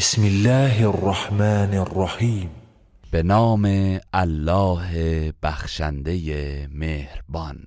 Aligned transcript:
بسم 0.00 0.22
الله 0.24 0.88
الرحمن 0.88 1.74
الرحیم 1.74 2.50
به 3.10 3.22
نام 3.22 3.64
الله 4.14 5.32
بخشنده 5.42 6.68
مهربان. 6.72 7.66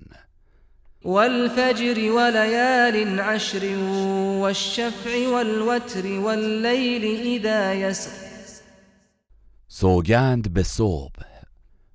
والفجر 1.04 2.12
وليال 2.12 3.20
عشر 3.20 3.76
والشفع 4.40 5.28
والوتر 5.32 6.20
والليل 6.20 7.04
اذا 7.26 7.74
يسر. 7.74 8.10
سوگند 9.68 10.52
به 10.52 10.62
صبح 10.62 11.22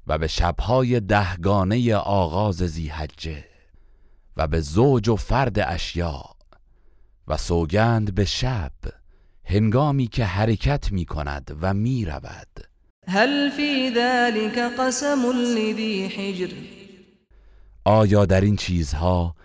و 0.08 0.18
به 0.18 0.28
شبهای 0.28 1.00
دهگانه 1.00 1.96
آغاز 1.96 2.56
زیحجه 2.56 3.46
و 4.38 4.48
به 4.48 4.62
زوج 4.62 5.10
و 5.10 5.16
فرد 5.16 5.60
اشیاء 5.60 6.36
و 7.28 7.38
سوگند 7.38 8.16
به 8.16 8.26
شب 8.26 8.72
هنگامی 9.50 10.08
که 10.08 10.26
حرکت 10.26 10.92
می 10.92 11.06
کند 11.06 11.58
و 11.62 11.74
می 11.74 12.06
رود 12.06 12.48
هل 13.08 13.50
في 13.50 13.94
ذلك 13.96 14.58
قسم 14.80 15.26
لذي 15.32 16.08
حجر؟ 16.08 16.54
آیا 17.86 18.26
در 18.26 18.42
این 18.42 18.56
چیزها 18.56 19.36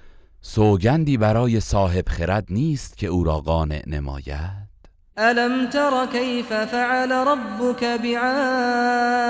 سوگندی 0.40 1.16
برای 1.16 1.60
صاحب 1.60 2.08
خرد 2.08 2.46
نیست 2.50 2.96
که 2.96 3.06
او 3.06 3.24
را 3.24 3.40
قانع 3.40 3.82
نماید؟ 3.86 4.68
الم 5.16 5.70
تر 5.70 6.06
كيف 6.12 6.52
فعل 6.52 7.12
ربك 7.12 7.84
بعاد؟ 8.02 9.24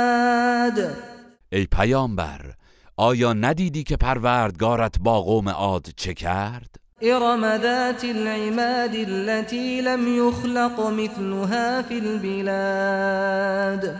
ای 1.53 1.67
پیامبر 1.67 2.55
آیا 2.97 3.33
ندیدی 3.33 3.83
که 3.83 3.97
پروردگارت 3.97 4.99
با 4.99 5.21
قوم 5.23 5.49
عاد 5.49 5.89
چه 5.97 6.15
کرد؟ 6.15 6.84
ارم 7.03 7.45
ذات 7.45 8.05
العماد 8.05 8.95
التي 8.95 9.81
لم 9.81 10.17
يخلق 10.17 10.81
مثلها 10.81 11.83
في 11.83 11.99
البلاد. 11.99 13.97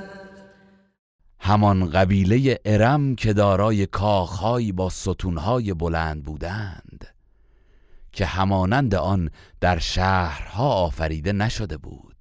همان 1.41 1.91
قبیله 1.91 2.59
ارم 2.65 3.15
که 3.15 3.33
دارای 3.33 3.87
کاخهایی 3.87 4.73
با 4.73 4.91
ستونهای 4.91 5.75
بلند 5.75 6.25
بودند 6.25 7.07
که 8.13 8.27
همانند 8.27 8.95
آن 8.95 9.31
در 9.61 9.79
شهرها 9.79 10.69
آفریده 10.69 11.33
نشده 11.33 11.77
بود. 11.77 12.15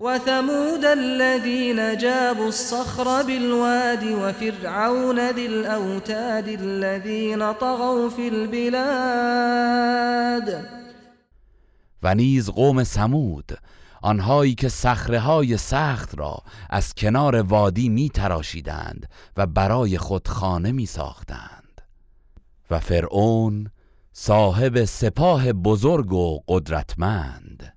وثمود 0.00 0.84
الذين 0.84 1.96
جابوا 1.96 2.46
الصخر 2.46 3.22
بالواد 3.22 4.04
وفرعون 4.04 5.30
ذي 5.30 5.46
الأوتاد 5.46 6.48
الذين 6.48 7.52
طغوا 7.52 8.08
في 8.08 8.28
البلاد. 8.28 9.87
و 12.02 12.14
نیز 12.14 12.50
قوم 12.50 12.84
سمود 12.84 13.58
آنهایی 14.02 14.54
که 14.54 14.68
صخره 14.68 15.20
های 15.20 15.56
سخت 15.56 16.18
را 16.18 16.42
از 16.70 16.94
کنار 16.94 17.42
وادی 17.42 17.88
می 17.88 18.08
تراشیدند 18.08 19.08
و 19.36 19.46
برای 19.46 19.98
خود 19.98 20.28
خانه 20.28 20.72
می 20.72 20.86
ساختند 20.86 21.82
و 22.70 22.80
فرعون 22.80 23.70
صاحب 24.12 24.84
سپاه 24.84 25.52
بزرگ 25.52 26.12
و 26.12 26.40
قدرتمند. 26.48 27.74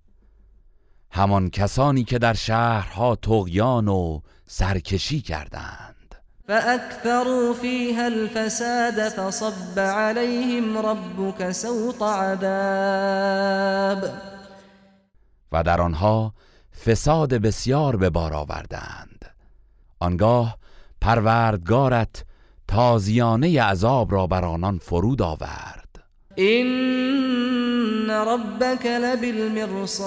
همان 1.11 1.49
کسانی 1.49 2.03
که 2.03 2.19
در 2.19 2.33
شهرها 2.33 3.15
تغیان 3.15 3.87
و 3.87 4.19
سرکشی 4.47 5.21
کردند. 5.21 5.90
فأكثروا 6.51 7.53
فيها 7.53 8.07
الفساد 8.07 9.09
فصب 9.09 9.79
عليهم 9.79 10.77
ربك 10.77 11.51
سوط 11.51 12.03
عذاب. 12.03 12.43
و 15.51 15.63
در 15.63 15.81
آنها 15.81 16.33
فساد 16.85 17.33
بسیار 17.33 17.95
به 17.95 18.09
بار 18.09 18.33
آوردند. 18.33 19.25
آنگاه 19.99 20.57
پروردگارت 21.01 22.25
تازیانه 22.67 23.61
عذاب 23.61 24.11
را 24.11 24.27
بر 24.27 24.45
آنان 24.45 24.77
فرود 24.77 25.21
آورد. 25.21 26.03
إن 26.39 28.09
ربك 28.09 28.85
لبالمرصاد. 28.85 30.01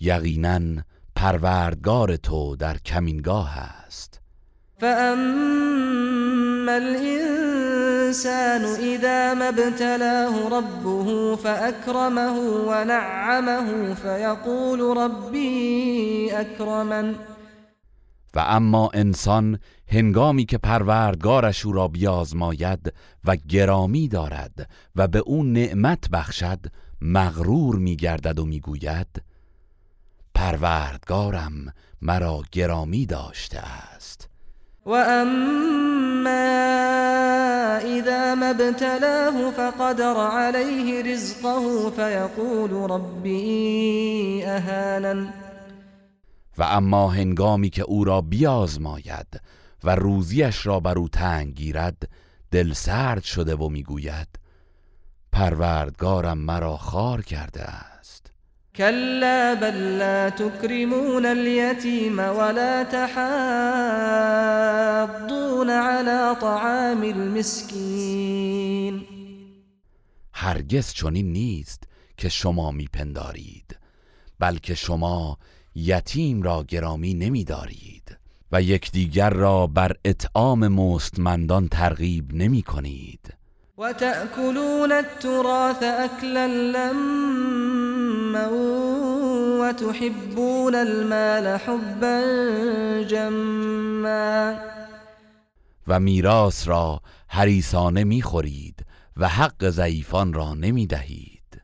یقینا 0.00 0.84
پروردگار 1.20 2.16
تو 2.16 2.56
در 2.56 2.78
کمینگاه 2.78 3.58
است. 3.58 4.20
فأما 4.78 6.72
الإنسان 6.72 8.64
إذا 8.64 9.34
ما 9.34 9.44
ابتلاه 9.44 10.48
ربه 10.58 11.36
فأكرمه 11.36 12.38
ونعمه 12.68 13.94
فيقول 13.94 14.96
ربي 14.96 16.30
أكرمن. 16.32 17.14
و 18.34 18.38
اما 18.38 18.90
انسان 18.94 19.58
هنگامی 19.86 20.44
که 20.44 20.58
پروردگارش 20.58 21.66
او 21.66 21.72
را 21.72 21.88
بیازماید 21.88 22.92
و 23.24 23.36
گرامی 23.36 24.08
دارد 24.08 24.70
و 24.96 25.08
به 25.08 25.18
او 25.18 25.44
نعمت 25.44 26.10
بخشد 26.10 26.58
مغرور 27.00 27.76
میگردد 27.76 28.38
و 28.38 28.44
می‌گوید 28.44 29.29
پروردگارم 30.40 31.52
مرا 32.02 32.42
گرامی 32.52 33.06
داشته 33.06 33.58
است. 33.58 34.28
وأما 34.86 36.30
إذا 37.78 38.34
ما 38.34 38.46
ابتلاه 38.46 39.50
فقدر 39.50 40.16
عليه 40.16 41.12
رزقه 41.12 41.90
فيقول 41.90 42.90
ربي 42.90 44.44
أهانن 44.46 45.32
و 46.58 46.62
اما 46.62 47.08
هنگامی 47.08 47.70
که 47.70 47.82
او 47.82 48.04
را 48.04 48.20
بیازماید 48.20 49.40
و 49.84 49.94
روزیش 49.94 50.66
را 50.66 50.80
بر 50.80 50.98
او 50.98 51.08
تنگ 51.08 51.54
گیرد 51.54 52.08
دل 52.50 52.72
سرد 52.72 53.22
شده 53.22 53.56
و 53.56 53.68
می‌گوید 53.68 54.28
پروردگارم 55.32 56.38
مرا 56.38 56.76
خار 56.76 57.22
کرده 57.22 57.62
است. 57.62 58.29
كلا 58.80 59.54
بل 59.54 59.98
لا 59.98 60.28
تكرمون 60.28 61.26
اليتيم 61.26 62.18
ولا 62.18 62.82
تحاضون 62.82 63.20
على 65.70 66.36
طعام 66.40 67.02
المسكين. 67.02 69.06
هرگز 70.32 70.92
چنین 70.92 71.32
نیست 71.32 71.84
که 72.16 72.28
شما 72.28 72.70
میپندارید 72.70 73.78
بلکه 74.38 74.74
شما 74.74 75.38
یتیم 75.74 76.42
را 76.42 76.64
گرامی 76.68 77.14
نمیدارید 77.14 78.18
و 78.52 78.62
یکدیگر 78.62 79.30
را 79.30 79.66
بر 79.66 79.96
اطعام 80.04 80.68
مستمندان 80.68 81.68
ترغیب 81.68 82.34
نمی 82.34 82.62
کنید 82.62 83.39
وتأكلون 83.80 84.92
التراث 84.92 85.82
أكلا 85.82 86.48
لما 86.48 88.48
وتحبون 89.60 90.74
المال 90.74 91.60
حبا 91.60 92.22
جما. 93.02 94.58
و 95.86 96.00
میراث 96.00 96.68
را 96.68 97.00
حریصانه 97.28 98.04
می‌خورید 98.04 98.86
و 99.16 99.28
حق 99.28 99.68
ضعیفان 99.68 100.32
را 100.32 100.54
نمی 100.54 100.86
دهید 100.86 101.62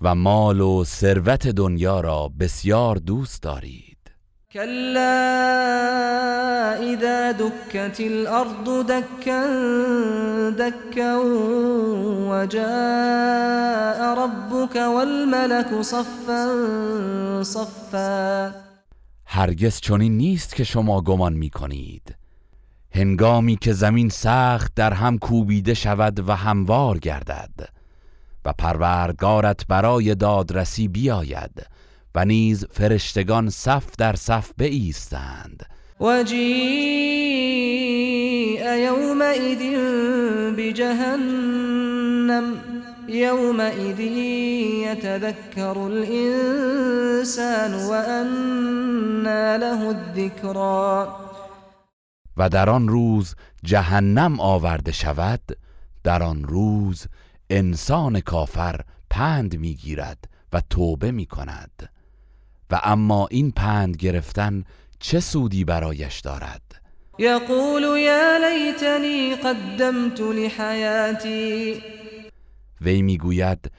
و 0.00 0.14
مال 0.14 0.60
و 0.60 0.84
ثروت 0.84 1.46
دنیا 1.46 2.00
را 2.00 2.30
بسیار 2.40 2.96
دوست 2.96 3.42
دارید. 3.42 3.95
كلا 4.56 5.12
إذا 6.92 7.30
دكت 7.32 8.00
الأرض 8.00 8.86
دكا 8.86 9.42
دكا 10.50 11.16
وجاء 12.30 13.98
ربك 14.18 14.76
والملك 14.76 15.80
صفا 15.82 16.42
صفا. 17.42 18.54
هرگز 19.26 19.80
چنین 19.80 20.16
نیست 20.16 20.54
که 20.54 20.64
شما 20.64 21.00
گمان 21.00 21.32
می 21.32 21.50
کنید 21.50 22.16
هنگامی 22.90 23.56
که 23.56 23.72
زمین 23.72 24.08
سخت 24.08 24.74
در 24.74 24.92
هم 24.92 25.18
کوبیده 25.18 25.74
شود 25.74 26.28
و 26.28 26.32
هموار 26.32 26.98
گردد 26.98 27.68
و 28.44 28.52
پروردگارت 28.52 29.66
برای 29.66 30.14
دادرسی 30.14 30.88
بیاید. 30.88 31.76
و 32.16 32.24
نیز 32.24 32.66
فرشتگان 32.70 33.50
صف 33.50 33.86
در 33.98 34.16
صف 34.16 34.50
بایستند. 34.58 35.66
وجيء 36.00 36.36
يومئذ 38.74 39.62
بجهنم 40.56 41.74
يومئذ 43.08 44.00
يتذكر 44.90 45.76
الإنسان 45.86 47.74
وأنى 47.74 49.58
له 49.58 49.88
الذكرى. 49.88 51.08
و 52.36 52.48
در 52.48 52.70
آن 52.70 52.88
روز 52.88 53.34
جهنم 53.64 54.40
آورده 54.40 54.92
شود 54.92 55.40
در 56.04 56.22
آن 56.22 56.44
روز 56.44 57.06
انسان 57.50 58.20
کافر 58.20 58.80
پند 59.10 59.56
می‌گیرد 59.58 60.18
و 60.52 60.56
و 60.56 60.60
توبه 60.70 61.10
می 61.10 61.26
کند 61.26 61.95
و 62.70 62.80
اما 62.84 63.26
این 63.30 63.50
پند 63.50 63.96
گرفتن 63.96 64.64
چه 65.00 65.20
سودی 65.20 65.64
برایش 65.64 66.20
دارد؟ 66.20 66.62
یقول 67.18 67.82
یا 67.82 68.36
لیتنی 68.36 69.34
قدمت 69.34 70.20
لحیاتی. 70.20 71.82
وی 72.80 73.02
می‌گوید 73.02 73.70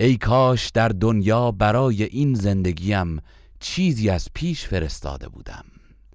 ای 0.00 0.16
کاش 0.16 0.70
در 0.70 0.88
دنیا 0.88 1.50
برای 1.50 2.02
این 2.02 2.34
زندگیم 2.34 3.20
چیزی 3.60 4.10
از 4.10 4.28
پیش 4.34 4.66
فرستاده 4.66 5.28
بودم. 5.28 5.64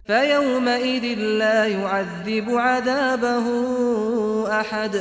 فیومئذ 0.06 1.18
لا 1.18 1.68
يعذب 1.68 2.50
عذابه 2.60 3.50
احد. 4.52 4.96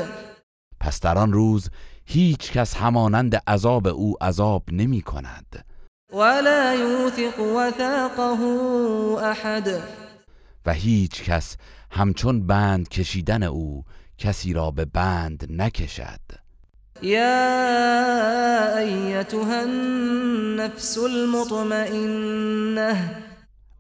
پس 0.80 1.00
در 1.00 1.18
آن 1.18 1.32
روز 1.32 1.70
هیچ 2.04 2.52
کس 2.52 2.74
همانند 2.74 3.42
عذاب 3.46 3.86
او 3.86 4.14
عذاب 4.20 4.62
نمی 4.72 5.02
کند. 5.02 5.64
ولا 6.12 6.74
يوثق 6.74 7.40
وثاقه 7.40 8.40
احد 9.30 9.82
و 10.66 10.72
هیچ 10.72 11.22
کس 11.22 11.56
همچون 11.90 12.46
بند 12.46 12.88
کشیدن 12.88 13.42
او 13.42 13.84
کسی 14.18 14.52
را 14.52 14.70
به 14.70 14.84
بند 14.84 15.46
نکشد. 15.50 16.20
یا 17.02 18.78
ایتها 18.78 19.60
النفس 19.60 20.98
المطمئنه. 20.98 22.44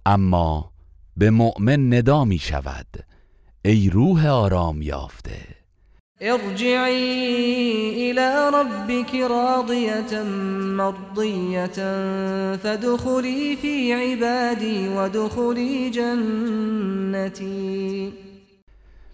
اما 0.06 0.72
به 1.16 1.30
مؤمن 1.30 1.94
ندا 1.94 2.24
می 2.24 2.38
شود. 2.38 2.86
ای 3.64 3.90
روح 3.90 4.26
آرام 4.26 4.82
یافته. 4.82 5.38
ارجعی 6.20 8.10
الى 8.10 8.50
ربك 8.54 9.14
راضیة 9.14 10.22
مرضیة 10.76 11.66
فدخلی 12.56 13.56
فی 13.56 13.92
عبادی 13.92 14.88
ودخلی 14.88 15.90
جنتی 15.90 17.38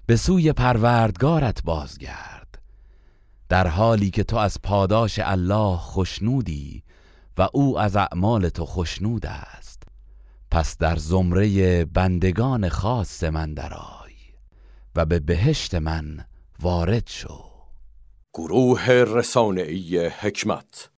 به 0.07 0.17
سوی 0.17 0.53
پروردگارت 0.53 1.63
بازگرد. 1.65 2.59
در 3.49 3.67
حالی 3.67 4.11
که 4.11 4.25
تو 4.25 4.37
از 4.37 4.59
پاداش 4.63 5.21
الله 5.23 5.77
خشنودی 5.77 6.83
و 7.39 7.49
او 7.53 7.79
از 7.79 7.97
اعمال 7.97 8.49
تو 8.49 8.65
خشنود 8.67 9.27
است. 9.27 9.83
پس 10.51 10.79
در 10.79 10.97
زمره 10.97 11.85
بندگان 11.85 12.69
خاص 12.69 13.25
من 13.25 13.55
درآی 13.55 14.15
و 14.97 15.07
به 15.07 15.21
بهشت 15.21 15.75
من 15.75 16.25
وارد 16.63 17.07
شو. 17.07 17.45
گروه 18.35 18.91
رسانه‌ای 18.91 20.07
حکمت 20.07 20.91